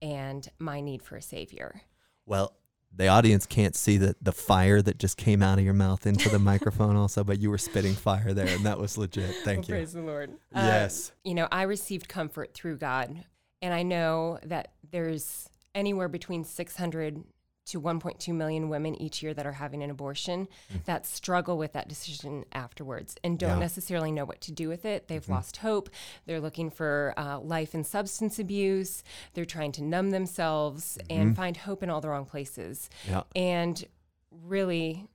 and 0.02 0.48
my 0.58 0.80
need 0.80 1.04
for 1.04 1.18
a 1.18 1.22
savior. 1.22 1.82
Well, 2.26 2.54
the 2.96 3.10
audience 3.10 3.46
can't 3.46 3.76
see 3.76 3.98
the, 3.98 4.16
the 4.22 4.32
fire 4.32 4.82
that 4.82 4.98
just 4.98 5.18
came 5.18 5.44
out 5.44 5.60
of 5.60 5.66
your 5.66 5.74
mouth 5.74 6.08
into 6.08 6.30
the 6.30 6.40
microphone 6.40 6.96
also, 6.96 7.26
but 7.26 7.40
you 7.40 7.50
were 7.50 7.58
spitting 7.58 7.94
fire 7.94 8.34
there 8.34 8.48
and 8.48 8.66
that 8.66 8.80
was 8.80 8.98
legit. 8.98 9.36
Thank 9.44 9.68
Well, 9.68 9.68
you. 9.68 9.74
Praise 9.76 9.94
the 9.94 10.02
Lord. 10.02 10.32
Yes. 10.56 11.10
Um, 11.10 11.16
you 11.26 11.36
know, 11.36 11.48
I 11.52 11.64
received 11.64 12.08
comfort 12.08 12.54
through 12.54 12.78
God. 12.78 13.26
And 13.62 13.74
I 13.74 13.84
know 13.84 14.40
that 14.44 14.72
there's 14.90 15.50
anywhere 15.76 16.08
between 16.08 16.46
600 16.46 17.24
to 17.70 17.80
1.2 17.82 18.34
million 18.34 18.70
women 18.70 18.96
each 19.02 19.22
year 19.24 19.34
that 19.34 19.46
are 19.46 19.54
having 19.54 19.82
an 19.84 19.90
abortion 19.90 20.48
that 20.86 21.06
struggle 21.06 21.58
with 21.58 21.74
that 21.74 21.88
decision 21.88 22.46
afterwards 22.52 23.16
and 23.24 23.38
don't 23.40 23.50
Mm. 23.52 23.54
Yeah. 23.56 23.60
necessarily 23.60 24.12
know 24.12 24.26
what 24.26 24.42
to 24.42 24.52
do 24.52 24.68
with 24.70 24.86
it. 24.86 25.08
They've 25.08 25.26
Mhm. 25.26 25.30
lost 25.30 25.58
hope. 25.58 25.90
They're 26.26 26.40
looking 26.42 26.70
for 26.70 27.14
uh, 27.18 27.40
life 27.40 27.74
and 27.74 27.86
substance 27.86 28.40
abuse. 28.40 29.04
They're 29.34 29.46
trying 29.46 29.72
to 29.74 29.84
numb 29.84 30.12
themselves 30.12 30.98
and 31.10 31.34
Mhm. 31.34 31.36
find 31.36 31.58
hope 31.58 31.84
in 31.84 31.90
all 31.90 32.02
the 32.02 32.10
wrong 32.10 32.26
places. 32.26 32.90
Yeah. 33.08 33.24
And 33.36 33.84
really, 34.32 35.08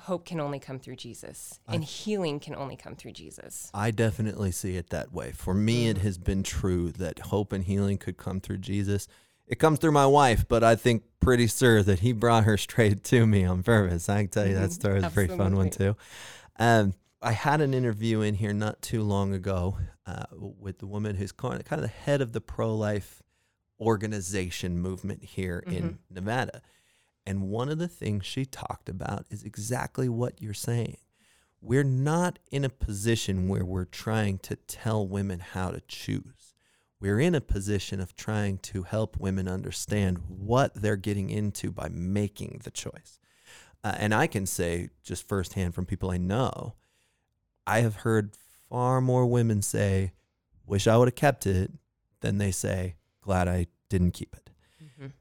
hope 0.00 0.26
can 0.26 0.38
only 0.40 0.58
come 0.58 0.78
through 0.78 0.96
Jesus, 0.96 1.58
I- 1.66 1.74
and 1.74 1.82
healing 1.84 2.38
can 2.38 2.54
only 2.54 2.76
come 2.76 2.94
through 2.96 3.12
Jesus. 3.12 3.70
I 3.72 3.90
definitely 3.90 4.52
see 4.52 4.76
it 4.76 4.90
that 4.90 5.10
way. 5.12 5.32
For 5.32 5.54
me, 5.54 5.88
it 5.88 5.96
Mm. 5.96 6.00
has 6.02 6.18
been 6.18 6.42
true 6.42 6.92
that 6.92 7.18
hope 7.18 7.50
and 7.52 7.64
healing 7.64 7.96
could 7.96 8.18
come 8.18 8.40
through 8.40 8.58
Jesus. 8.58 9.08
It 9.46 9.58
comes 9.58 9.78
through 9.78 9.92
my 9.92 10.06
wife, 10.06 10.46
but 10.48 10.64
I 10.64 10.74
think 10.74 11.04
pretty 11.20 11.46
sure 11.46 11.82
that 11.82 12.00
he 12.00 12.12
brought 12.12 12.44
her 12.44 12.56
straight 12.56 13.04
to 13.04 13.26
me 13.26 13.44
on 13.44 13.62
purpose. 13.62 14.08
I 14.08 14.22
can 14.22 14.30
tell 14.30 14.46
you 14.46 14.54
that 14.54 14.70
Mhm. 14.70 14.74
story 14.74 14.98
is 14.98 15.04
a 15.04 15.10
pretty 15.10 15.36
fun 15.36 15.56
one 15.56 15.70
too. 15.70 15.96
Um, 16.58 16.94
I 17.22 17.32
had 17.32 17.60
an 17.60 17.74
interview 17.74 18.20
in 18.20 18.34
here 18.34 18.52
not 18.52 18.82
too 18.82 19.02
long 19.02 19.32
ago 19.32 19.78
uh, 20.06 20.24
with 20.32 20.78
the 20.78 20.86
woman 20.86 21.16
who's 21.16 21.32
kind 21.32 21.58
of 21.58 21.64
kind 21.64 21.80
of 21.82 21.88
the 21.88 21.94
head 21.94 22.20
of 22.20 22.32
the 22.32 22.40
pro-life 22.40 23.22
organization 23.80 24.78
movement 24.78 25.22
here 25.22 25.62
in 25.66 25.98
Nevada. 26.10 26.62
And 27.26 27.42
one 27.48 27.68
of 27.68 27.78
the 27.78 27.88
things 27.88 28.24
she 28.24 28.44
talked 28.44 28.88
about 28.88 29.26
is 29.30 29.42
exactly 29.42 30.08
what 30.08 30.40
you're 30.40 30.54
saying. 30.54 30.98
We're 31.60 31.82
not 31.84 32.38
in 32.52 32.64
a 32.64 32.68
position 32.68 33.48
where 33.48 33.64
we're 33.64 33.84
trying 33.84 34.38
to 34.40 34.56
tell 34.56 35.06
women 35.06 35.40
how 35.40 35.70
to 35.72 35.80
choose. 35.88 36.54
We're 37.00 37.20
in 37.20 37.34
a 37.34 37.40
position 37.40 38.00
of 38.00 38.16
trying 38.16 38.58
to 38.58 38.82
help 38.84 39.18
women 39.18 39.48
understand 39.48 40.18
what 40.28 40.74
they're 40.74 40.96
getting 40.96 41.28
into 41.30 41.70
by 41.70 41.88
making 41.90 42.62
the 42.64 42.70
choice. 42.70 43.18
Uh, 43.84 43.94
and 43.98 44.14
I 44.14 44.26
can 44.26 44.46
say, 44.46 44.88
just 45.02 45.28
firsthand 45.28 45.74
from 45.74 45.84
people 45.86 46.10
I 46.10 46.16
know, 46.16 46.74
I 47.66 47.80
have 47.80 47.96
heard 47.96 48.34
far 48.68 49.00
more 49.00 49.26
women 49.26 49.62
say, 49.62 50.12
Wish 50.64 50.88
I 50.88 50.96
would 50.96 51.06
have 51.06 51.14
kept 51.14 51.46
it, 51.46 51.70
than 52.20 52.38
they 52.38 52.50
say, 52.50 52.96
Glad 53.20 53.46
I 53.46 53.66
didn't 53.88 54.12
keep 54.12 54.34
it. 54.34 54.50
Mhm. 54.82 55.12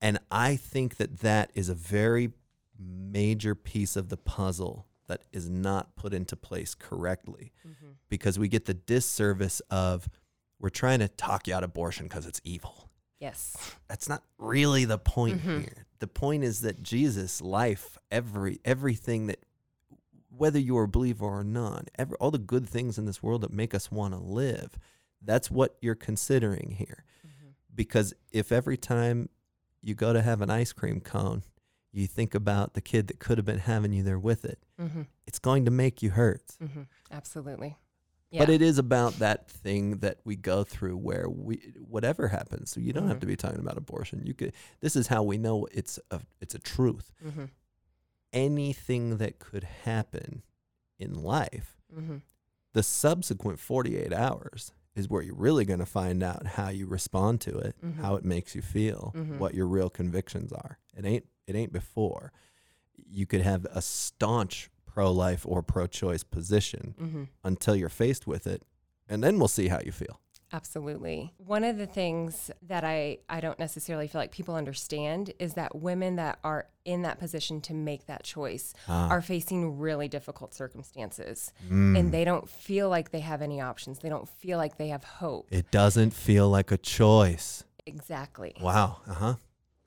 And 0.00 0.18
I 0.30 0.56
think 0.56 0.96
that 0.96 1.18
that 1.20 1.50
is 1.54 1.68
a 1.68 1.74
very 1.74 2.32
major 2.78 3.54
piece 3.54 3.96
of 3.96 4.08
the 4.08 4.16
puzzle 4.16 4.86
that 5.06 5.24
is 5.32 5.48
not 5.50 5.94
put 5.96 6.14
into 6.14 6.36
place 6.36 6.74
correctly 6.74 7.52
Mhm. 7.66 7.96
because 8.08 8.38
we 8.38 8.48
get 8.48 8.64
the 8.64 8.72
disservice 8.74 9.60
of 9.70 10.08
we're 10.64 10.70
trying 10.70 10.98
to 11.00 11.08
talk 11.08 11.46
you 11.46 11.52
out 11.54 11.62
of 11.62 11.68
abortion 11.70 12.06
because 12.06 12.24
it's 12.24 12.40
evil. 12.42 12.88
Yes. 13.20 13.54
That's 13.86 14.08
not 14.08 14.22
really 14.38 14.86
the 14.86 14.96
point 14.98 15.42
Mhm. 15.42 15.60
here. 15.60 15.84
The 15.98 16.06
point 16.06 16.42
is 16.42 16.62
that 16.62 16.82
Jesus' 16.82 17.42
life, 17.42 17.98
every 18.10 18.60
everything 18.64 19.26
that 19.26 19.40
whether 20.30 20.58
you're 20.58 20.84
a 20.84 20.88
believer 20.88 21.26
or 21.26 21.44
not, 21.44 21.90
every, 21.96 22.16
all 22.16 22.30
the 22.30 22.38
good 22.38 22.66
things 22.66 22.96
in 22.96 23.04
this 23.04 23.22
world 23.22 23.42
that 23.42 23.52
make 23.52 23.74
us 23.74 23.90
want 23.92 24.14
to 24.14 24.18
live, 24.18 24.78
that's 25.20 25.50
what 25.50 25.76
you're 25.82 25.94
considering 25.94 26.70
here 26.78 27.04
Mhm. 27.26 27.52
because 27.74 28.14
if 28.32 28.50
every 28.50 28.78
time 28.78 29.28
you 29.82 29.94
go 29.94 30.14
to 30.14 30.22
have 30.22 30.40
an 30.40 30.48
ice 30.48 30.72
cream 30.72 30.98
cone, 31.00 31.42
you 31.92 32.06
think 32.06 32.34
about 32.34 32.72
the 32.72 32.80
kid 32.80 33.06
that 33.08 33.20
could 33.20 33.36
have 33.36 33.44
been 33.44 33.58
having 33.58 33.92
you 33.92 34.02
there 34.02 34.18
with 34.18 34.46
it, 34.46 34.64
Mhm. 34.80 35.08
it's 35.26 35.38
going 35.38 35.66
to 35.66 35.70
make 35.70 36.02
you 36.02 36.10
hurt. 36.12 36.56
Mhm. 36.60 36.86
Absolutely. 37.10 37.76
But 38.40 38.50
it 38.50 38.62
is 38.62 38.78
about 38.78 39.18
that 39.20 39.48
thing 39.48 39.98
that 39.98 40.18
we 40.24 40.36
go 40.36 40.64
through 40.64 40.96
where 40.96 41.28
we 41.28 41.56
whatever 41.86 42.28
happens. 42.28 42.70
So 42.70 42.80
you 42.80 42.92
don't 42.92 43.08
have 43.08 43.18
Mhm. 43.18 43.20
to 43.20 43.26
be 43.26 43.36
talking 43.36 43.60
about 43.60 43.76
abortion. 43.78 44.22
You 44.24 44.34
could 44.34 44.52
this 44.80 44.96
is 44.96 45.06
how 45.08 45.22
we 45.22 45.38
know 45.38 45.66
it's 45.72 45.98
a 46.10 46.20
it's 46.40 46.54
a 46.54 46.58
truth. 46.58 47.12
Mhm. 47.24 47.50
Anything 48.32 49.18
that 49.18 49.38
could 49.38 49.62
happen 49.64 50.42
in 50.98 51.14
life, 51.14 51.76
Mhm. 51.96 52.22
the 52.72 52.82
subsequent 52.82 53.60
48 53.60 54.12
hours 54.12 54.72
is 54.96 55.08
where 55.08 55.22
you're 55.22 55.36
really 55.36 55.64
going 55.64 55.78
to 55.80 55.86
find 55.86 56.22
out 56.22 56.46
how 56.46 56.68
you 56.68 56.86
respond 56.86 57.40
to 57.42 57.56
it, 57.58 57.76
Mhm. 57.80 57.96
how 57.96 58.16
it 58.16 58.24
makes 58.24 58.54
you 58.56 58.62
feel, 58.62 59.12
Mhm. 59.14 59.38
what 59.38 59.54
your 59.54 59.66
real 59.66 59.90
convictions 59.90 60.52
are. 60.52 60.78
It 60.96 61.04
ain't 61.04 61.26
it 61.46 61.54
ain't 61.54 61.72
before. 61.72 62.32
You 62.96 63.26
could 63.26 63.42
have 63.42 63.66
a 63.66 63.82
staunch 63.82 64.70
pro-life 64.94 65.44
or 65.46 65.60
pro-choice 65.62 66.22
position 66.22 66.94
Mhm. 67.00 67.28
until 67.42 67.74
you're 67.74 67.88
faced 67.88 68.26
with 68.26 68.46
it, 68.46 68.62
and 69.08 69.22
then 69.24 69.38
we'll 69.38 69.48
see 69.48 69.68
how 69.68 69.80
you 69.84 69.90
feel. 69.92 70.20
Absolutely. 70.52 71.34
One 71.38 71.64
of 71.64 71.78
the 71.78 71.86
things 71.86 72.48
that 72.62 72.84
I, 72.84 73.18
I 73.28 73.40
don't 73.40 73.58
necessarily 73.58 74.06
feel 74.06 74.20
like 74.20 74.30
people 74.30 74.54
understand 74.54 75.32
is 75.40 75.54
that 75.54 75.74
women 75.74 76.14
that 76.16 76.38
are 76.44 76.68
in 76.84 77.02
that 77.02 77.18
position 77.18 77.60
to 77.62 77.74
make 77.74 78.06
that 78.06 78.22
choice 78.22 78.72
Ah, 78.86 79.08
are 79.08 79.20
facing 79.20 79.78
really 79.78 80.06
difficult 80.06 80.54
circumstances 80.54 81.52
mm. 81.68 81.98
and 81.98 82.12
they 82.12 82.24
don't 82.24 82.48
feel 82.48 82.88
like 82.88 83.10
they 83.10 83.18
have 83.20 83.42
any 83.42 83.60
options. 83.60 83.98
They 83.98 84.08
don't 84.08 84.28
feel 84.28 84.56
like 84.58 84.76
they 84.78 84.88
have 84.88 85.02
hope. 85.02 85.48
it 85.50 85.72
doesn't 85.72 86.10
feel 86.12 86.48
like 86.48 86.70
a 86.70 86.78
choice. 86.78 87.64
Exactly. 87.84 88.54
Wow. 88.60 88.98
Uh 89.08 89.14
huh. 89.14 89.34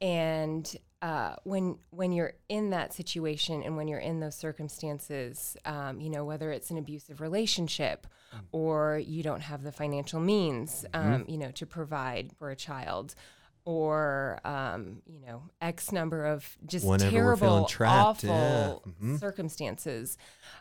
and 0.02 0.76
uh, 1.02 1.36
when 1.44 1.78
when 1.92 2.12
you're 2.12 2.34
in 2.50 2.72
that 2.72 2.94
situation 2.94 3.62
and 3.64 3.78
when 3.78 3.88
you're 3.88 4.00
in 4.00 4.20
those 4.20 4.36
circumstances, 4.36 5.56
um, 5.66 6.00
you 6.02 6.10
know 6.10 6.26
whether 6.26 6.52
it's 6.52 6.72
an 6.72 6.78
abusive 6.78 7.22
relationship 7.22 8.08
Mm. 8.36 8.40
or 8.52 8.98
you 9.00 9.24
don't 9.24 9.40
have 9.40 9.64
the 9.64 9.72
financial 9.72 10.20
means, 10.20 10.86
Mm-hmm. 10.94 11.14
um, 11.14 11.26
you 11.30 11.38
know, 11.38 11.50
to 11.52 11.66
provide 11.66 12.34
for 12.38 12.50
a 12.50 12.58
child, 12.58 13.16
or 13.64 14.40
um, 14.44 15.02
you 15.06 15.20
know 15.22 15.44
X 15.62 15.92
number 15.94 16.26
of 16.26 16.58
just 16.66 16.86
Whenever 16.86 17.12
terrible, 17.12 17.66
trapped, 17.66 18.26
awful 18.26 18.84
yeah. 18.86 18.92
Mhm. 19.02 19.20
circumstances, 19.20 20.18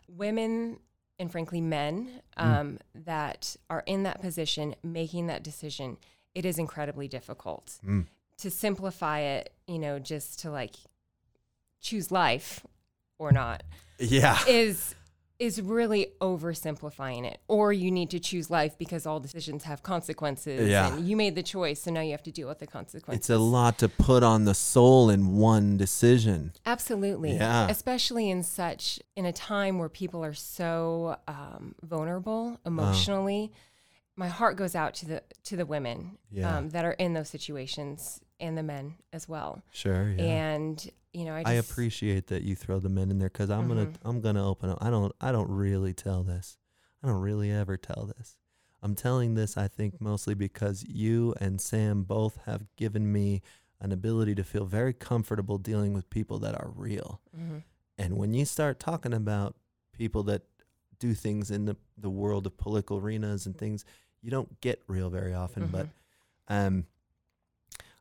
women 0.09 0.79
and 1.19 1.33
frankly 1.33 1.61
men 1.61 2.21
Mm. 2.39 2.45
um, 2.45 2.79
that 2.95 3.57
are 3.71 3.83
in 3.87 4.03
that 4.05 4.21
position 4.21 4.75
making 4.83 5.27
that 5.29 5.43
decision, 5.43 5.97
it 6.35 6.45
is 6.45 6.59
incredibly 6.59 7.09
difficult 7.09 7.79
Mm. 7.85 8.07
To 8.39 8.51
simplify 8.51 9.21
it, 9.21 9.53
you 9.67 9.79
know, 9.79 9.99
just 9.99 10.41
to 10.41 10.51
like 10.51 10.75
choose 11.81 12.11
life 12.11 12.67
or 13.19 13.33
not 13.33 13.63
Yeah. 13.99 14.39
is 14.49 14.95
is 15.39 15.61
really 15.61 16.07
oversimplifying 16.23 17.27
it. 17.31 17.39
Or 17.47 17.71
you 17.71 17.91
need 17.91 18.09
to 18.13 18.19
choose 18.19 18.49
life 18.51 18.79
because 18.79 19.05
all 19.05 19.21
decisions 19.21 19.65
have 19.65 19.83
consequences 19.83 20.71
Yeah. 20.71 20.95
and 20.97 21.07
you 21.07 21.15
made 21.15 21.35
the 21.35 21.43
choice 21.43 21.83
so 21.83 21.91
now 21.91 22.01
you 22.01 22.13
have 22.13 22.23
to 22.23 22.31
deal 22.33 22.49
with 22.49 22.59
the 22.59 22.67
consequences. 22.67 23.21
It's 23.21 23.29
a 23.29 23.37
lot 23.39 23.77
to 23.81 23.89
put 23.91 24.23
on 24.23 24.47
the 24.47 24.55
soul 24.55 25.11
in 25.11 25.37
one 25.37 25.77
decision. 25.77 26.53
Absolutely. 26.65 27.35
Yeah. 27.35 27.69
Especially 27.69 28.31
in 28.31 28.43
such 28.45 28.99
in 29.15 29.27
a 29.27 29.33
time 29.33 29.79
where 29.79 29.91
people 29.91 30.25
are 30.25 30.33
so 30.33 31.17
um, 31.29 31.75
vulnerable 31.83 32.59
emotionally. 32.65 33.53
My 34.17 34.29
heart 34.29 34.57
goes 34.57 34.75
out 34.75 34.95
to 34.95 35.07
the 35.07 35.23
to 35.45 35.57
the 35.57 35.67
women 35.67 36.17
Yeah. 36.31 36.57
um, 36.57 36.71
that 36.71 36.87
are 36.87 36.93
in 36.93 37.13
those 37.13 37.29
situations 37.29 38.21
and 38.41 38.57
the 38.57 38.63
men 38.63 38.95
as 39.13 39.29
well. 39.29 39.63
Sure. 39.73 40.11
Yeah. 40.11 40.25
And 40.25 40.91
you 41.13 41.25
know, 41.25 41.35
I, 41.35 41.43
just, 41.43 41.51
I 41.51 41.55
appreciate 41.55 42.27
that 42.27 42.43
you 42.43 42.55
throw 42.55 42.79
the 42.79 42.91
men 42.91 43.11
in 43.11 43.19
there 43.19 43.31
because 43.31 43.51
I'm 43.51 43.69
gonna 43.69 43.87
Mhm. 43.87 43.95
I'm 44.05 44.21
gonna 44.21 44.47
open 44.49 44.71
up. 44.71 44.79
I 44.83 44.91
don't 44.91 45.13
I 45.21 45.33
don't 45.33 45.51
really 45.51 45.95
tell 45.95 46.23
this. 46.23 46.59
I 47.03 47.07
don't 47.09 47.21
really 47.21 47.51
ever 47.51 47.77
tell 47.77 48.13
this. 48.19 48.37
I'm 48.83 48.95
telling 48.95 49.35
this 49.35 49.57
I 49.57 49.69
think 49.69 50.01
mostly 50.01 50.35
because 50.35 50.85
you 50.85 51.35
and 51.41 51.61
Sam 51.61 52.03
both 52.03 52.37
have 52.45 52.67
given 52.77 53.11
me 53.11 53.41
an 53.81 53.93
ability 53.93 54.35
to 54.35 54.45
feel 54.45 54.65
very 54.67 54.93
comfortable 54.93 55.59
dealing 55.59 55.93
with 55.95 56.09
people 56.11 56.39
that 56.41 56.55
are 56.55 56.71
real. 56.75 57.21
Mhm. 57.37 57.63
And 57.99 58.17
when 58.19 58.35
you 58.35 58.45
start 58.45 58.79
talking 58.79 59.15
about 59.15 59.57
people 59.93 60.23
that 60.25 60.43
do 60.99 61.15
things 61.15 61.51
in 61.51 61.65
the, 61.65 61.77
the 61.97 62.11
world 62.11 62.47
of 62.47 62.57
political 62.59 62.99
arenas 62.99 63.47
and 63.47 63.57
things, 63.57 63.85
you 64.21 64.31
don't 64.31 64.61
get 64.61 64.83
real 64.87 65.09
very 65.11 65.33
often. 65.35 65.69
But 65.69 65.89
um, 66.49 66.87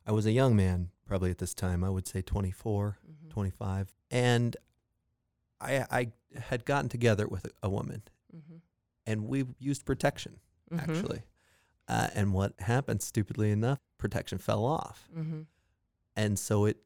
I 0.06 0.12
was 0.12 0.26
a 0.26 0.32
young 0.32 0.54
man 0.56 0.90
probably 1.04 1.30
at 1.30 1.38
this 1.38 1.54
time. 1.54 1.82
I 1.84 1.90
would 1.90 2.06
say 2.06 2.22
24, 2.22 2.98
Mhm. 3.06 3.30
25. 3.30 3.94
And 4.10 4.56
I, 5.60 5.84
I 5.90 6.12
had 6.38 6.64
gotten 6.64 6.88
together 6.88 7.26
with 7.26 7.46
a, 7.46 7.50
a 7.64 7.70
woman 7.70 8.02
Mhm. 8.34 8.60
and 9.06 9.26
we 9.26 9.44
used 9.58 9.84
protection 9.84 10.40
Mhm. 10.70 10.78
actually. 10.80 11.22
Uh, 11.88 12.08
and 12.14 12.32
what 12.34 12.58
happened, 12.60 13.02
stupidly 13.02 13.50
enough, 13.50 13.78
protection 13.98 14.38
fell 14.38 14.64
off. 14.64 15.08
Mhm. 15.14 15.46
And 16.14 16.38
so 16.38 16.64
it 16.66 16.78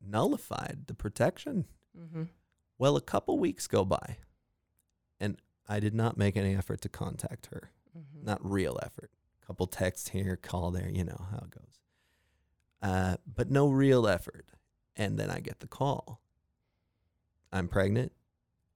nullified 0.00 0.86
the 0.86 0.94
protection. 0.94 1.66
Mhm. 1.96 2.28
Well, 2.78 2.96
a 2.96 3.00
couple 3.00 3.38
weeks 3.38 3.66
go 3.66 3.84
by 3.84 4.18
and 5.20 5.40
I 5.66 5.80
did 5.80 5.94
not 5.94 6.16
make 6.16 6.36
any 6.36 6.54
effort 6.54 6.80
to 6.82 6.88
contact 6.88 7.46
her. 7.46 7.70
Mhm. 7.96 8.22
Not 8.24 8.44
real 8.44 8.78
effort. 8.82 9.10
Couple 9.40 9.66
texts 9.66 10.08
here, 10.10 10.36
call 10.36 10.70
there, 10.70 10.88
you 10.90 11.04
know 11.04 11.26
how 11.30 11.38
it 11.38 11.50
goes. 11.50 11.77
Uh, 12.80 13.16
but 13.26 13.50
no 13.50 13.68
real 13.68 14.06
effort. 14.06 14.46
And 14.96 15.18
then 15.18 15.30
I 15.30 15.40
get 15.40 15.60
the 15.60 15.66
call. 15.66 16.20
I'm 17.52 17.68
pregnant. 17.68 18.12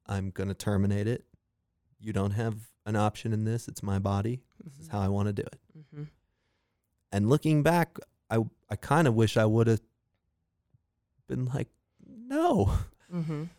I'm 0.06 0.30
going 0.30 0.49
to 0.49 0.54
terminate 0.54 1.06
it. 1.06 1.25
You 2.00 2.12
don't 2.12 2.32
have 2.32 2.56
an 2.87 2.97
option 2.97 3.32
in 3.32 3.44
this. 3.44 3.68
It's 3.68 3.82
my 3.82 3.99
body. 3.99 4.42
This 4.64 4.78
is 4.78 4.88
Mhm. 4.88 4.92
how 4.92 5.00
I 5.00 5.09
want 5.09 5.28
to 5.28 5.32
do 5.32 5.42
it. 5.42 5.61
Mhm. 5.78 6.09
And 7.12 7.28
looking 7.28 7.62
back, 7.62 7.99
I 8.30 8.38
I 8.71 8.76
kind 8.76 9.06
of 9.06 9.14
wish 9.14 9.37
I 9.37 9.44
would 9.44 9.66
have 9.66 9.82
been 11.26 11.44
like, 11.47 11.68
no. 12.06 12.78
Mhm. 13.12 13.50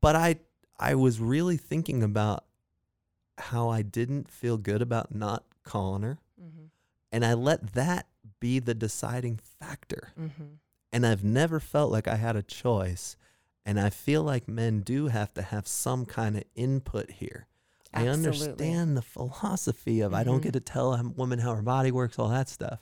But 0.00 0.16
I 0.16 0.40
I 0.78 0.94
was 0.94 1.20
really 1.20 1.56
thinking 1.56 2.02
about 2.02 2.44
how 3.38 3.68
I 3.68 3.82
didn't 3.82 4.30
feel 4.30 4.58
good 4.58 4.82
about 4.82 5.14
not 5.14 5.44
calling 5.62 6.02
her, 6.02 6.18
Mhm. 6.40 6.70
and 7.12 7.24
I 7.24 7.34
let 7.34 7.74
that 7.74 8.08
be 8.40 8.58
the 8.58 8.74
deciding 8.74 9.36
factor. 9.36 10.12
Mhm. 10.18 10.58
And 10.92 11.06
I've 11.06 11.22
never 11.22 11.60
felt 11.60 11.92
like 11.92 12.08
I 12.08 12.16
had 12.16 12.34
a 12.36 12.42
choice. 12.42 13.16
And 13.64 13.78
I 13.78 13.90
feel 13.90 14.22
like 14.22 14.48
men 14.48 14.80
do 14.80 15.08
have 15.08 15.32
to 15.34 15.42
have 15.42 15.68
some 15.68 16.06
kind 16.06 16.36
of 16.36 16.44
input 16.54 17.10
here. 17.10 17.46
Absolutely. 17.92 18.08
I 18.08 18.12
understand 18.12 18.96
the 18.96 19.02
philosophy 19.02 20.00
of 20.00 20.14
I 20.14 20.24
don't 20.24 20.40
Mhm. 20.40 20.44
get 20.44 20.52
to 20.54 20.60
tell 20.60 20.94
a 20.94 21.02
woman 21.08 21.40
how 21.40 21.54
her 21.54 21.62
body 21.62 21.92
works, 21.92 22.18
all 22.18 22.28
that 22.30 22.48
stuff. 22.48 22.80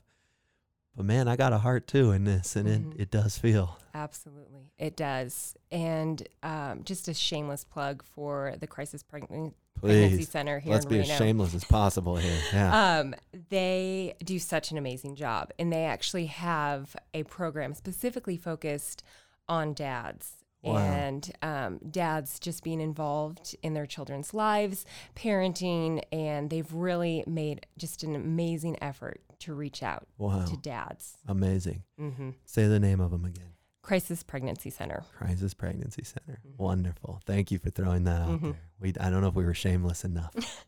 But 0.95 1.05
man, 1.05 1.29
I 1.29 1.37
got 1.37 1.53
a 1.53 1.59
heart 1.59 1.87
too 1.87 2.13
in 2.13 2.25
this, 2.25 2.57
and 2.57 2.69
Mhm. 2.69 2.95
it, 2.95 3.01
it 3.03 3.11
does 3.11 3.39
feel. 3.39 3.79
Absolutely, 3.95 4.71
it 4.79 4.97
does. 4.97 5.55
And 5.71 6.27
um, 6.43 6.85
just 6.85 7.09
a 7.09 7.15
shameless 7.15 7.65
plug 7.65 8.03
for 8.03 8.55
the 8.59 8.67
Crisis 8.67 9.03
Pregnant- 9.03 9.55
Pregnancy 9.79 10.25
Center 10.25 10.59
here 10.59 10.73
let's 10.73 10.85
be 10.87 11.01
as 11.01 11.07
shameless 11.07 11.55
as 11.55 11.65
possible 11.65 12.17
here. 12.17 12.39
Yeah. 12.53 12.99
Um, 12.99 13.15
they 13.49 14.15
do 14.25 14.39
such 14.39 14.71
an 14.71 14.79
amazing 14.79 15.15
job, 15.17 15.53
and 15.59 15.73
they 15.73 15.85
actually 15.85 16.27
have 16.27 16.97
a 17.15 17.23
program 17.25 17.75
specifically 17.75 18.37
focused 18.37 19.03
on 19.49 19.75
dads. 19.75 20.33
Wow. 20.63 20.79
And 20.79 21.31
um, 21.41 21.79
dads 21.89 22.41
just 22.41 22.65
being 22.65 22.81
involved 22.81 23.55
in 23.63 23.75
their 23.75 23.87
children's 23.87 24.35
lives, 24.35 24.85
parenting, 25.15 26.03
and 26.11 26.51
they've 26.51 26.73
really 26.73 27.23
made 27.29 27.67
just 27.79 28.03
an 28.03 28.17
amazing 28.17 28.77
effort 28.83 29.21
to 29.41 29.55
reach 29.55 29.85
out 29.85 30.09
wow. 30.19 30.45
to 30.45 30.57
dads. 30.57 31.17
Amazing. 31.29 31.85
hmm 31.97 32.31
Say 32.45 32.67
the 32.67 32.81
name 32.81 33.01
of 33.01 33.13
them 33.13 33.25
again. 33.25 33.53
Crisis 33.89 34.23
Pregnancy 34.23 34.69
Center. 34.69 35.03
Crisis 35.17 35.55
Pregnancy 35.55 36.05
Center. 36.05 36.41
Mhm. 36.47 36.59
Wonderful. 36.59 37.21
Thank 37.25 37.51
you 37.51 37.59
for 37.59 37.71
throwing 37.71 38.05
that 38.05 38.21
out 38.21 38.29
Mhm. 38.41 38.53
there. 38.53 38.61
We 38.79 38.93
I 39.01 39.09
don't 39.09 39.23
know 39.23 39.29
if 39.29 39.35
we 39.35 39.45
were 39.47 39.55
shameless 39.55 40.05
enough. 40.05 40.35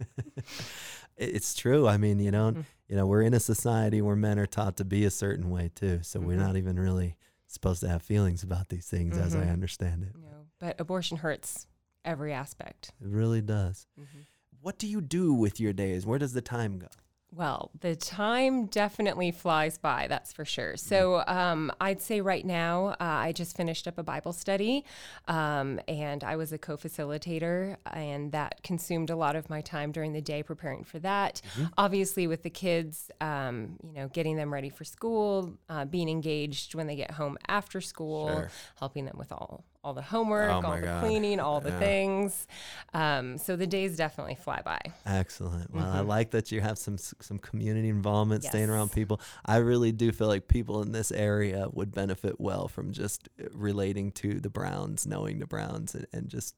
It's 1.16 1.54
true. 1.54 1.88
I 1.88 1.96
mean, 1.96 2.20
you 2.20 2.30
know, 2.30 2.52
Mhm. 2.52 2.64
you 2.88 2.94
know, 2.94 3.04
we're 3.06 3.22
in 3.22 3.34
a 3.34 3.40
society 3.40 4.00
where 4.00 4.14
men 4.14 4.38
are 4.38 4.46
taught 4.46 4.76
to 4.76 4.84
be 4.84 5.04
a 5.04 5.10
certain 5.10 5.50
way 5.50 5.68
too. 5.74 6.00
So 6.04 6.20
we're 6.20 6.36
Mhm. 6.36 6.46
not 6.46 6.56
even 6.56 6.78
really 6.78 7.16
supposed 7.48 7.80
to 7.80 7.88
have 7.88 8.02
feelings 8.02 8.44
about 8.44 8.68
these 8.68 8.86
things 8.86 9.16
as 9.18 9.34
I 9.34 9.46
Mhm. 9.46 9.52
understand 9.52 10.04
it. 10.04 10.14
No, 10.16 10.46
but 10.60 10.80
abortion 10.80 11.16
hurts 11.16 11.66
every 12.04 12.32
aspect. 12.32 12.92
It 13.00 13.08
really 13.08 13.40
does. 13.40 13.88
Mhm. 13.98 14.26
What 14.60 14.78
do 14.78 14.86
you 14.86 15.00
do 15.00 15.32
with 15.34 15.58
your 15.58 15.72
days? 15.72 16.06
Where 16.06 16.20
does 16.20 16.34
the 16.34 16.42
time 16.42 16.78
go? 16.78 16.88
Well, 17.30 17.70
the 17.80 17.94
time 17.94 18.66
definitely 18.66 19.32
flies 19.32 19.76
by, 19.76 20.06
that's 20.08 20.32
for 20.32 20.46
sure. 20.46 20.78
So 20.78 21.22
um, 21.26 21.70
I'd 21.78 22.00
say 22.00 22.22
right 22.22 22.44
now, 22.44 22.88
uh, 22.88 22.94
I 23.00 23.32
just 23.32 23.54
finished 23.54 23.86
up 23.86 23.98
a 23.98 24.02
Bible 24.02 24.32
study 24.32 24.84
um, 25.28 25.78
and 25.86 26.24
I 26.24 26.36
was 26.36 26.52
a 26.52 26.58
co 26.58 26.78
facilitator, 26.78 27.76
and 27.92 28.32
that 28.32 28.62
consumed 28.62 29.10
a 29.10 29.16
lot 29.16 29.36
of 29.36 29.50
my 29.50 29.60
time 29.60 29.92
during 29.92 30.14
the 30.14 30.22
day 30.22 30.42
preparing 30.42 30.84
for 30.84 30.98
that. 31.00 31.42
Obviously, 31.76 32.26
with 32.26 32.42
the 32.42 32.50
kids, 32.50 33.10
um, 33.20 33.76
you 33.84 33.92
know, 33.92 34.08
getting 34.08 34.36
them 34.36 34.52
ready 34.52 34.70
for 34.70 34.84
school, 34.84 35.52
uh, 35.68 35.84
being 35.84 36.08
engaged 36.08 36.74
when 36.74 36.86
they 36.86 36.96
get 36.96 37.10
home 37.10 37.36
after 37.46 37.80
school, 37.82 38.26
Sure. 38.28 38.50
helping 38.76 39.04
them 39.04 39.18
with 39.18 39.32
all. 39.32 39.64
All 39.84 39.94
the 39.94 40.02
homework, 40.02 40.50
Oh 40.50 40.66
all 40.68 40.74
the 40.76 40.82
God. 40.82 41.04
cleaning, 41.04 41.38
all 41.38 41.60
the 41.60 41.70
Yeah. 41.70 41.78
things. 41.78 42.46
Um, 42.92 43.38
so 43.38 43.54
the 43.54 43.66
days 43.66 43.96
definitely 43.96 44.34
fly 44.34 44.60
by. 44.64 44.80
Excellent. 45.06 45.72
Well, 45.72 45.86
I 45.88 46.00
Mhm. 46.00 46.06
like 46.08 46.32
that 46.32 46.50
you 46.50 46.60
have 46.60 46.78
some 46.78 46.98
some 46.98 47.38
community 47.38 47.88
involvement, 47.88 48.42
staying 48.42 48.70
around 48.70 48.90
people. 48.90 49.20
I 49.46 49.58
really 49.58 49.92
do 49.92 50.10
feel 50.10 50.26
like 50.26 50.48
people 50.48 50.82
in 50.82 50.90
this 50.92 51.12
area 51.12 51.68
would 51.72 51.92
benefit 51.92 52.40
well 52.40 52.66
from 52.66 52.92
just 52.92 53.28
uh, 53.40 53.44
relating 53.52 54.10
to 54.12 54.40
the 54.40 54.50
Browns, 54.50 55.06
knowing 55.06 55.38
the 55.38 55.46
Browns, 55.46 55.94
and, 55.94 56.06
and 56.12 56.28
just 56.28 56.54